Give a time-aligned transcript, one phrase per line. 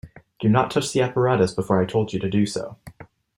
[0.39, 2.75] Do not touch the apparatus before I told you to do so.